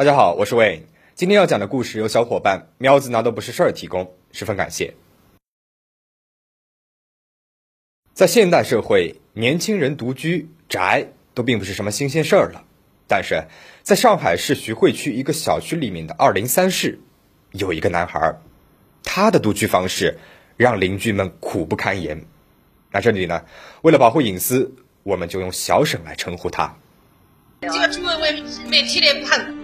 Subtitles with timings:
[0.00, 0.86] 大家好，我是魏。
[1.14, 4.94] 今天要讲的故事由小伙伴喵子拿都不是事儿提供，十分感谢。
[8.14, 12.64] 在现代社会，年轻人独居宅都并不是什么新鲜事儿了。
[13.06, 13.44] 但是，
[13.82, 16.98] 在上海市徐汇区一个小区里面的二零三室，
[17.52, 18.36] 有一个男孩，
[19.04, 20.18] 他的独居方式
[20.56, 22.24] 让邻居们苦不堪言。
[22.90, 23.44] 那这里呢，
[23.82, 26.74] 为了保护隐私，我们就用小沈来称呼他。
[27.60, 29.59] 这个主人为每天的盘。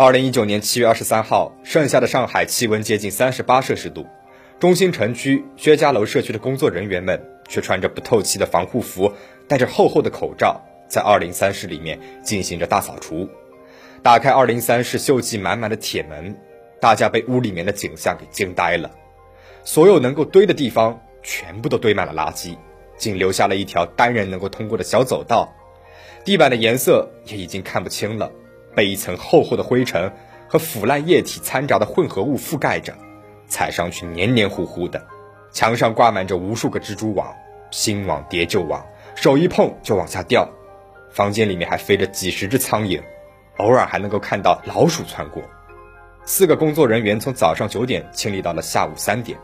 [0.00, 4.06] 二零一九年七月二十三号，盛夏的上海气温接近三十八摄氏度，
[4.60, 9.12] 中心城区薛家楼社区的工作人员们却穿着不透气的防护服，
[9.48, 13.28] 戴着厚厚的口罩，在二零三室里面进行着大扫除。
[14.00, 16.32] 打开二零三室锈迹满满的铁门，
[16.80, 18.88] 大家被屋里面的景象给惊呆了。
[19.64, 22.56] 所有能够堆的地方全部都堆满了垃圾，
[22.96, 25.52] 仅留下了一条单人能够通过的小走道，
[26.24, 28.30] 地板的颜色也已经看不清了。
[28.78, 30.12] 被一层厚厚的灰尘
[30.48, 32.94] 和腐烂液体掺杂的混合物覆盖着，
[33.48, 35.04] 踩上去黏黏糊糊的。
[35.50, 37.34] 墙上挂满着无数个蜘蛛网，
[37.72, 40.48] 新网叠旧网，手一碰就往下掉。
[41.10, 43.02] 房间里面还飞着几十只苍蝇，
[43.56, 45.42] 偶尔还能够看到老鼠窜过。
[46.24, 49.36] 四个工作人员从早上九点清理到了下午三点，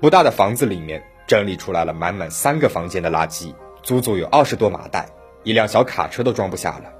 [0.00, 5.06] 不大的房子里面整理出来了满满三个房间的垃圾，足足有二十多麻袋，
[5.44, 6.92] 一辆小卡车都装不下了。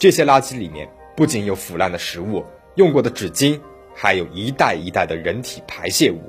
[0.00, 0.88] 这些垃圾里面。
[1.14, 3.60] 不仅有腐烂的食物、用过的纸巾，
[3.94, 6.20] 还有一袋一袋的人体排泄物。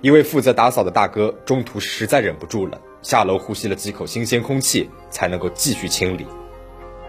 [0.00, 6.24] 一位负责打扫的大哥中途实在忍不住了，下楼呼吸了几口新鲜空气，才能够继续清理。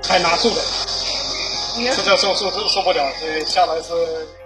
[0.01, 3.93] 太难受了，实在受受受受不了，所以下来是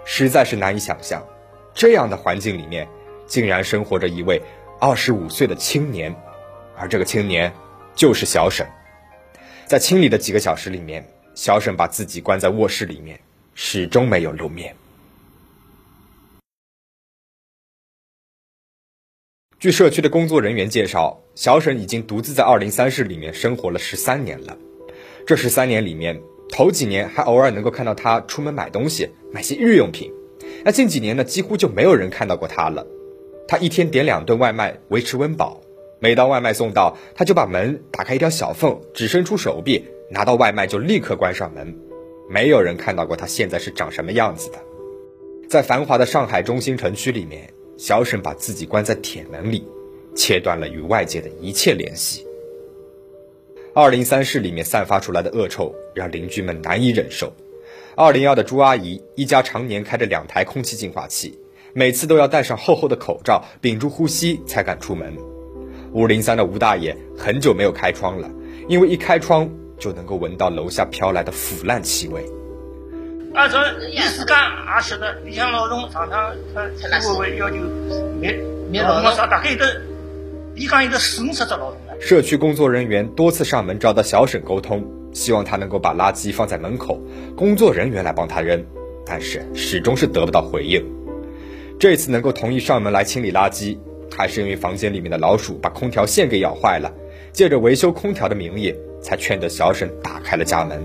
[0.04, 1.26] 实在是难以想象，
[1.72, 2.86] 这样的环境里面
[3.26, 4.42] 竟然生活着一位
[4.78, 6.14] 二十五岁的青年，
[6.76, 7.50] 而这个青年
[7.94, 8.66] 就是小沈。
[9.66, 11.13] 在清理的几个小时里面。
[11.34, 13.18] 小沈把自己关在卧室里面，
[13.54, 14.74] 始终没有露面。
[19.58, 24.56] 据社区的工作人员介绍，小沈已经独自在二零三室里面生活了十三年了。
[25.26, 30.12] 这十三年里面，头几年还偶尔能够看到他出门买东西，买些日用品。
[30.64, 32.86] 那近几年呢，几乎就没有人看到过他了。
[33.48, 35.60] 他一天点两顿外卖维持温饱，
[35.98, 39.86] 每当外卖送到，他就把门打开一条小缝，只伸出手臂。
[40.10, 41.74] 拿到外卖就立刻关上门，
[42.28, 44.58] 没有人看到过他现在是长什么样子的。
[45.48, 49.66] 在繁华的上海中心城区里面，小沈把自己关在铁门里，
[50.14, 52.26] 切断了与外界的一切联系。
[53.74, 57.32] 二零三室里面散发出来的恶臭让邻居们难以忍受。
[57.96, 61.38] 二零幺的朱阿姨一家常年开着两台空气净化器，
[61.72, 65.16] 每次都要戴上厚厚的口罩，屏住呼吸才敢出门。
[65.92, 68.30] 五零三的吴大爷很久没有开窗了，
[68.68, 69.50] 因为一开窗。
[69.78, 72.24] 就能够闻到楼下飘来的腐烂气味。
[73.32, 73.48] 干
[74.66, 76.62] 啊，是的，你像老总常常他
[77.00, 77.56] 会不会要求
[78.20, 78.32] 灭
[78.70, 79.64] 灭老么啥，大概都
[80.54, 87.00] 一干一个损失着老总社区工作人员多次上门找到小沈沟通，希望他能够把垃圾放在门口，
[87.36, 88.64] 工作人员来帮他扔，
[89.04, 90.84] 但是始终是得不到回应。
[91.78, 93.76] 这次能够同意上门来清理垃圾，
[94.16, 96.92] 还是因为房间里面的老鼠把空调线给咬坏了，
[97.32, 98.72] 借着维修空调的名义。
[99.04, 100.82] 才劝得小沈打开了家门。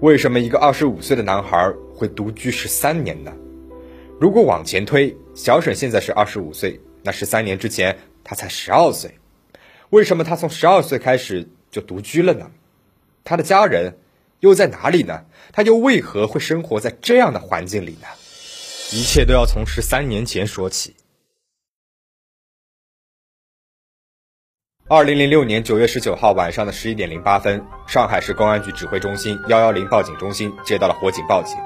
[0.00, 3.32] 为什么一个二十五岁的男孩会独居十三年呢？
[4.20, 9.10] 如果往前推，小沈现在是二十五岁，那十三年之前他才十二岁。
[9.88, 12.50] 为什么他从十二岁开始就独居了呢？
[13.24, 13.96] 他的家人
[14.40, 15.24] 又在哪里呢？
[15.52, 18.06] 他又为何会生活在这样的环境里呢？
[18.92, 20.94] 一切都要从十三年前说起。
[24.86, 31.56] 二零零六年九月十九号晚上的十一点零八分，上海市公安局指挥中心幺幺零报警中心接到了火警报警，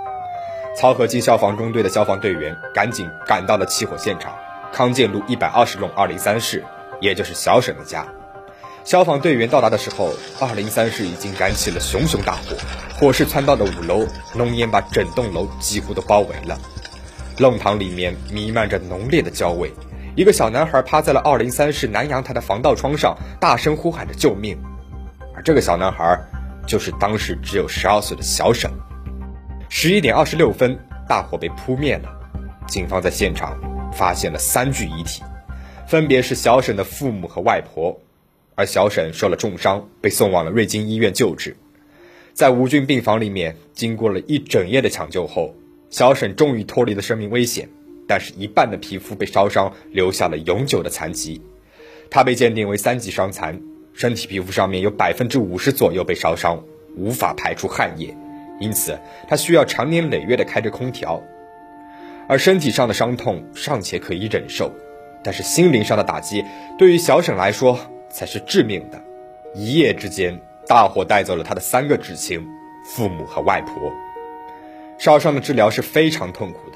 [0.77, 4.33] 漕河泾消防中队的消防队员赶紧赶到了起火现场，
[4.73, 6.63] 康健路一百二十弄二零三室，
[7.01, 8.07] 也就是小沈的家。
[8.85, 12.57] 消防队员到达的时候，二零三室已经燃起了熊熊大火，
[13.01, 14.07] 火势窜到了五楼，
[14.37, 16.57] 浓烟把整栋楼几乎都包围了，
[17.37, 19.73] 弄堂里面弥漫着浓烈的焦味。
[20.19, 24.59] 一个小男孩趴在了二零三室南阳台的防盗窗上，大声呼喊着救命。
[25.33, 26.19] 而这个小男孩，
[26.67, 28.69] 就是当时只有十二岁的小沈。
[29.69, 30.77] 十一点二十六分，
[31.09, 32.11] 大火被扑灭了。
[32.67, 33.57] 警方在现场
[33.93, 35.23] 发现了三具遗体，
[35.87, 37.97] 分别是小沈的父母和外婆。
[38.57, 41.57] 而小沈受了重伤，被送往了瑞金医院救治。
[42.35, 45.55] 在无菌病房里面，经过了一整夜的抢救后，
[45.91, 47.69] 小沈终于脱离了生命危险，
[48.09, 51.41] 但是一半的皮肤被烧伤，留下了永久的残疾。
[52.11, 53.61] 他被鉴定为三级伤残，
[53.93, 56.65] 身体皮肤上面有百分之五十左右被烧伤，
[56.97, 58.17] 无法排出汗液，
[58.59, 61.23] 因此他需要长年累月的开着空调。
[62.27, 64.73] 而身体上的伤痛尚且可以忍受，
[65.23, 66.45] 但是心灵上的打击
[66.79, 67.79] 对于小沈来说
[68.11, 69.01] 才是致命的。
[69.55, 70.41] 一夜之间。
[70.69, 72.47] 大火带走了他的三个至亲、
[72.85, 73.91] 父母和外婆。
[74.99, 76.68] 烧伤的治疗是非常痛苦，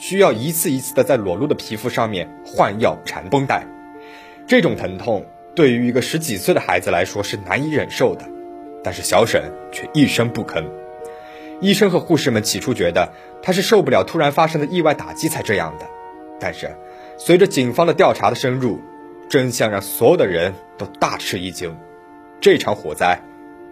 [0.00, 3.66] 需要一次一次的在裸露的皮肤上面换药、缠绷带。
[4.46, 8.24] 这种疼痛对于一个十几岁的孩子来说是难以忍受的，
[8.82, 10.64] 但是小沈却一声不吭。
[11.60, 13.12] 医生和护士们起初觉得
[13.42, 15.86] 他是受不了突然发生的意外打击才这样的，
[16.40, 16.74] 但是
[17.18, 18.80] 随着警方的调查的深入，
[19.28, 21.76] 真相让所有的人都大吃一惊：
[22.40, 23.20] 这场火灾。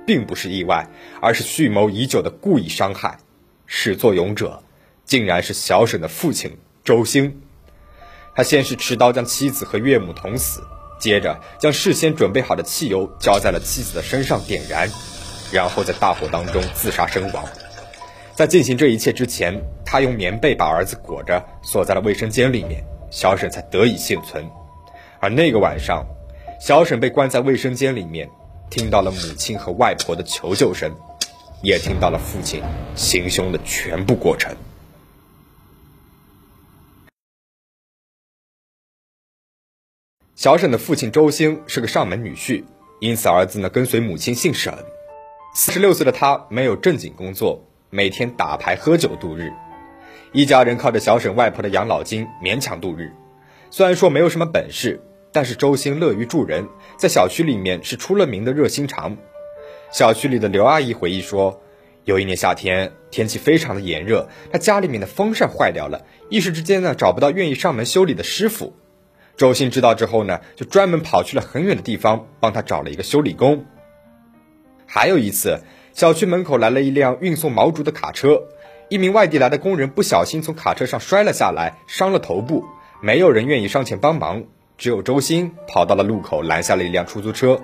[0.07, 0.87] 并不是意外，
[1.21, 3.19] 而是蓄谋已久的故意伤害。
[3.67, 4.63] 始作俑者，
[5.09, 7.41] 竟然是小沈的父亲周兴。
[8.37, 10.63] 他先是持刀将妻子和岳母捅死，
[11.01, 14.89] 接着将事先准备好的汽油浇在了妻子的身上点燃，
[15.51, 17.45] 然后在大火当中自杀身亡。
[18.37, 24.49] 在进行这一切之前，他用棉被把儿子裹着，锁在了卫生间里面，小沈才得以幸存。
[25.19, 26.07] 而那个晚上，
[26.61, 28.29] 小沈被关在卫生间里面。
[28.71, 30.95] 听到了母亲和外婆的求救声，
[31.63, 32.63] 也听到了父亲
[32.95, 34.55] 行凶的全部过程。
[40.39, 42.63] 小沈的父亲周兴是个上门女婿，
[43.01, 44.73] 因此儿子呢跟随母亲姓沈。
[45.53, 49.51] 四十六岁的他没有正经工作，每天打牌喝酒度日，
[50.33, 53.11] 一家人靠着小沈外婆的养老金勉强度日。
[53.69, 55.01] 虽然说没有什么本事。
[55.33, 59.17] 但是周兴乐于助人，在小区里面是出了名的热心肠。
[59.91, 61.61] 小区里的刘阿姨回忆说，
[62.05, 68.73] 有一年夏天，天气非常的炎热，她家里面的风扇坏掉了，一时之间呢找不到愿意上门修理的师傅。
[69.39, 73.65] 周兴知道之后呢，就专门跑去了很远的地方，帮他找了一个修理工。
[74.85, 75.61] 还有一次，
[75.93, 78.43] 小区门口来了一辆运送毛竹的卡车，
[78.89, 82.65] 一名外地来的工人不小心从卡车上摔了下来，伤了头部，
[83.01, 84.43] 没有人愿意上前帮忙。
[84.77, 87.61] 只有周鑫跑到了路口拦下了一辆出租车，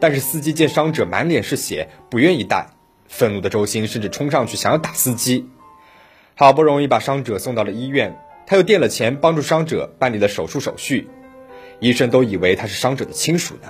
[0.00, 2.68] 但是司机见伤者满脸是血，不愿意带。
[3.08, 5.50] 愤怒的周鑫甚至冲上去想要打司机。
[6.34, 11.06] 好不容易把伤者送到了医院，他又垫了钱帮助伤者办理了手术手续。
[11.80, 13.68] 医生都以为他是伤者的亲属呢。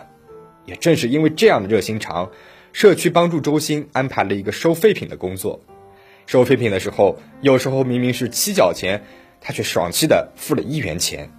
[0.66, 2.30] 也正是因为这样的热心肠，
[2.72, 5.62] 社区帮助周星安排了一个收废品的工作。
[6.26, 9.02] 收废品的时候，有时候明明是七角钱，
[9.40, 11.32] 他却爽气的付了一元钱。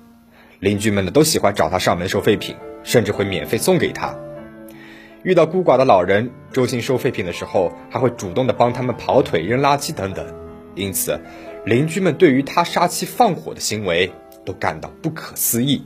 [0.60, 4.20] 邻居们呢都喜欢找他上门收废品，甚至会免费送给他。
[5.24, 10.26] 遇到孤寡的老人，周兴收废品的时候，还会主动的帮他们跑腿、扔垃圾等等。
[10.76, 11.20] 因此，
[11.66, 14.12] 邻居们对于他杀妻放火的行为
[14.46, 15.84] 都感到不可思议。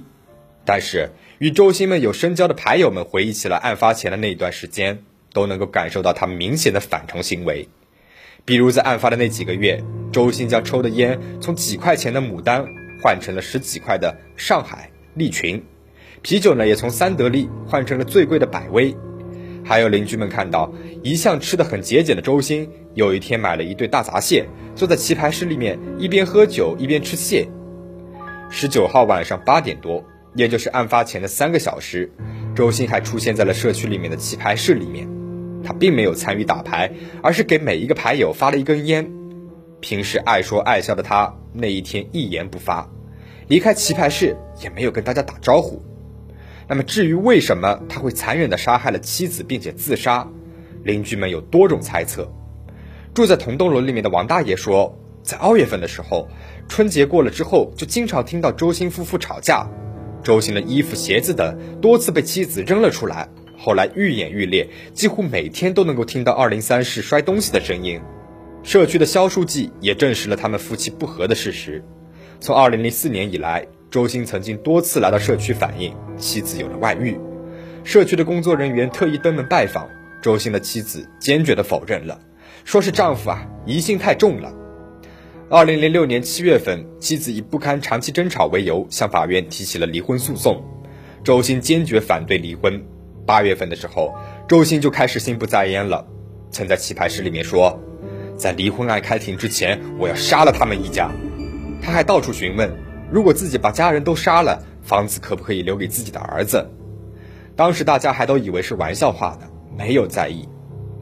[0.66, 1.10] 但是，
[1.40, 5.04] 与周兴们有深交的牌友们回忆起了案发前的那一段时间，
[5.34, 7.68] 都能够感受到他明显的反常行为。
[8.46, 12.66] 比如在案发的那几个月，周兴将抽的烟从几块钱的牡丹。
[13.02, 15.62] 换成了十几块的上海利群，
[16.22, 18.96] 啤酒呢也从三得利换成了最贵的百威。
[19.64, 20.72] 还有邻居们看到，
[21.02, 27.48] 一向吃的很节俭的周星，有一天买了一对大闸蟹，坐在棋牌室里面一边喝酒一边吃蟹。
[28.50, 30.04] 十九号晚上八点多，
[30.36, 32.12] 也就是案发前的三个小时，
[32.56, 35.08] 周星还出现在了社区里面的棋牌室里面。
[35.64, 36.92] 他并没有参与打牌，
[37.22, 39.10] 而是给每一个牌友发了一根烟。
[39.80, 42.90] 平时爱说爱笑的他，那一天一言不发，
[43.48, 45.82] 离开棋牌室也没有跟大家打招呼。
[46.68, 50.28] 那么至于为什么他会残忍地杀害了妻子并且自杀，
[50.84, 52.32] 邻居们有多种猜测。
[53.14, 56.28] 住在同栋楼里面的王大爷说，在二月份的时候，
[56.68, 59.68] 春节过了之后，就经常听到周兴夫妇吵架，
[60.24, 68.02] 周兴的衣服、鞋子等多次被妻子扔了出来，后来愈演愈烈，几乎每天都能够听到二零三室摔东西的声音。
[68.64, 71.84] 社区的肖书记也证实了他们夫妻不和的事实。
[72.40, 77.16] 从2004年以来，周星曾经多次来到社区反映妻子有了外遇。
[77.84, 79.88] 社区的工作人员特意登门拜访，
[80.20, 82.20] 周星的妻子坚决地否认了，
[82.66, 84.52] 说是丈夫啊疑心太重了。
[85.52, 90.64] 2006年7月份，妻子以不堪长期争吵为由向法院提起了离婚诉讼，
[91.24, 92.84] 周星坚决反对离婚。
[93.28, 94.16] 8月份的时候，
[94.48, 96.08] 周星就开始心不在焉了，
[96.50, 97.80] 曾在棋牌室里面说。
[98.36, 101.12] 在离婚案开庭之前，我要杀了他们一家。
[101.80, 102.72] 他还到处询问，
[103.14, 106.68] 如果自己把家人都杀了，房子可不可以留给自己的儿子？
[107.56, 110.50] 当时大家还都以为是玩笑话呢，没有在意。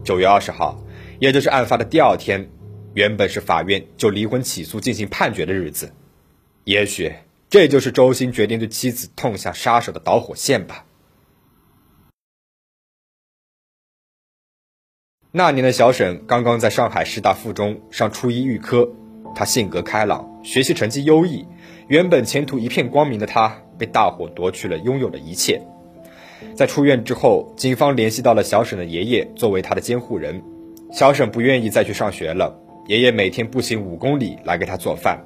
[0.03, 0.77] 九月二十号，
[1.22, 2.50] 也就是案发的第二天，
[2.96, 5.94] 原本是法院就离婚起诉进行判决的日子。
[6.65, 7.13] 也许
[7.50, 10.84] 这就是周鑫决定对妻子痛下杀手的导火线吧。
[15.32, 18.89] 那年的小沈刚刚在上海师大附中上初一预科，
[19.34, 21.48] 他性格开朗，学习成绩优异，
[21.88, 25.62] 原本前途一片光明的他，被大火夺去了拥有的一切。
[26.56, 30.42] 在出院之后，警方联系到了小沈的爷爷作为他的监护人。
[30.92, 32.58] 小沈不愿意再去上学了，
[32.88, 35.20] 爷爷每天步行五公里来给他做饭。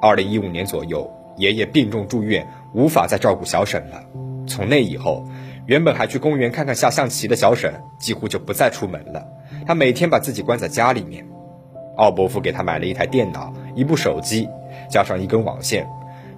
[0.00, 4.02] 二零一五年左右，爷爷病重住院，无法再照顾小沈了。
[4.46, 5.24] 从那以后，
[5.66, 9.26] 原本还去公园看看下象棋的小沈，几乎就不再出门了。
[9.66, 11.26] 他每天把自己关在家里面。
[11.96, 14.48] 奥伯父给他买了一台电脑、一部手机，
[14.88, 15.86] 加上一根网线，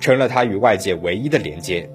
[0.02, 1.88] 成了他与外界唯一的连接。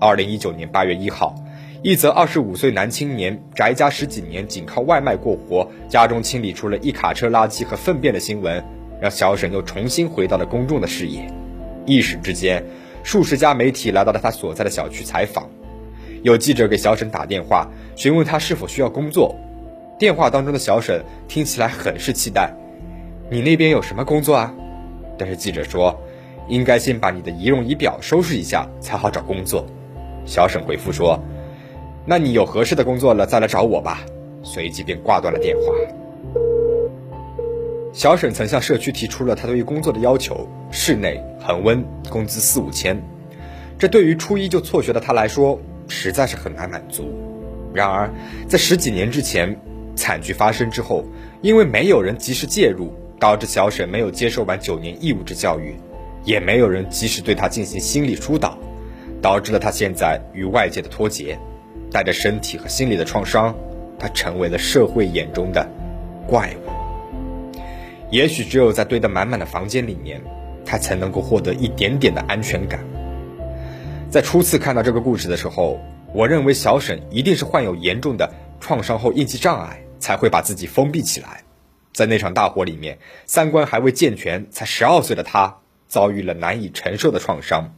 [0.00, 1.34] 二零一九年八月一号。
[1.82, 8.64] 一则二十五岁男青年宅家十几年，仅靠外卖过活，家中清理出了一卡车垃圾和粪便的新闻，
[8.98, 11.30] 让小沈又重新回到了公众的视野。
[11.84, 12.64] 一时之间，
[13.02, 15.46] 数十家媒体来到了他所在的小区采访，
[16.22, 19.36] 有记者给小沈打电话，询问他是否需要工作。
[19.98, 22.50] 电话当中的小沈听起来很是期待
[23.30, 24.54] ：“你那边有什么工作啊？”
[25.18, 25.94] 但是记者说
[26.48, 29.66] ：“应该先把你的仪容仪表收拾一下，才好找工作。”
[30.26, 31.18] 小沈回复说。
[32.06, 34.04] 那你有合适的工作了再来找我吧。
[34.42, 35.72] 随即便挂断了电话。
[37.94, 43.02] 小沈曾向社区提出了他对于工作的要求：室内、恒温，工资四五千。
[43.78, 45.58] 这对于初一就辍学的他来说，
[45.88, 47.10] 实在是很难满足。
[47.72, 48.12] 然而，
[48.46, 49.56] 在十几年之前，
[49.96, 51.06] 惨剧发生之后，
[51.40, 55.74] 因为没有人及时介入，导致小沈没有接受完九年义务制教育，
[56.24, 58.58] 也没有人及时对他进行心理疏导，
[59.22, 61.38] 导致了他现在与外界的脱节。
[61.90, 63.54] 带着身体和心理的创伤，
[64.00, 65.64] 他成为了社会眼中的
[66.26, 67.60] 怪物。
[68.10, 70.20] 也许只有在堆得满满的房间里面，
[70.66, 72.80] 他才能够获得一点点的安全感。
[74.10, 75.78] 在初次看到这个故事的时候，
[76.12, 78.28] 我认为小沈一定是患有严重的
[78.58, 81.42] 创伤后应激障碍，才会把自己封闭起来。
[81.92, 85.58] 在那场大火里面，三观还未健全，才十二岁的他
[85.94, 87.72] 遭遇了难以承受的创伤。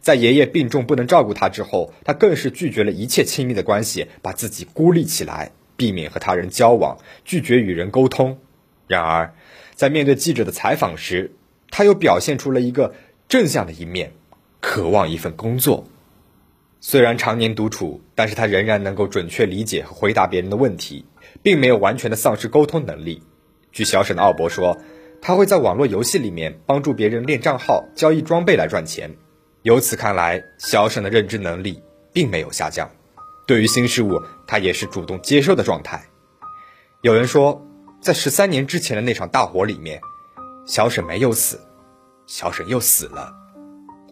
[0.00, 8.38] 在爷爷病重不能照顾他之后，他更是拒绝了一切亲密的关系，把自己孤立起来，避免和他人交往，拒绝与人沟通。
[8.86, 9.34] 然而，
[9.74, 11.32] 在面对记者的采访时，
[11.72, 12.94] 他又表现出了一个
[13.28, 14.12] 正向的一面，
[14.60, 15.88] 渴望一份工作。
[16.80, 21.04] 虽然常年独处，但是他仍然能够准确理解和回答别人的问题，
[21.42, 23.20] 并没有完全的丧失沟通能力。
[23.72, 24.78] 据小沈的奥博说，
[25.24, 29.16] 他会在网络游戏里面帮助别人练账号、交易装备来赚钱。
[29.62, 31.80] 由此看来，小沈的认知能力
[32.12, 32.90] 并没有下降，
[33.46, 36.02] 对于新事物，他也是主动接受的状态。
[37.02, 37.64] 有人说，
[38.00, 40.00] 在十三年之前的那场大火里面，
[40.66, 41.60] 小沈没有死，
[42.26, 43.32] 小沈又死了。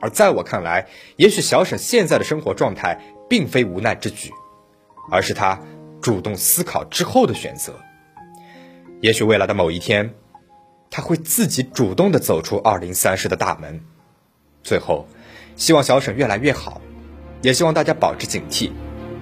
[0.01, 4.31] 而在我看来，也许小沈现在的生活状态并非无奈之举，
[5.11, 5.61] 而是他
[6.01, 7.75] 主动思考之后的选择。
[9.01, 10.15] 也许未来的某一天，
[10.91, 13.81] 他会自己主动的走出二零三室的大门。
[14.63, 15.09] 最后。
[15.57, 16.81] 希望小沈越来越好，
[17.43, 18.71] 也希望大家保持警惕，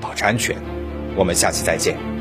[0.01, 0.57] 保持安全。
[1.17, 2.18] 我们下期再见。